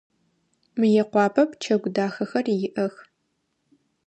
Мыекъуапэ 0.79 1.43
пчэгу 1.49 1.89
дахэхэр 1.95 2.45
иӏэх. 2.67 2.95